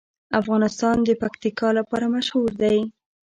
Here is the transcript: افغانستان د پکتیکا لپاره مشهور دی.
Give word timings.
افغانستان 0.39 0.95
د 1.03 1.09
پکتیکا 1.21 1.69
لپاره 1.79 2.05
مشهور 2.15 2.49
دی. 2.61 2.77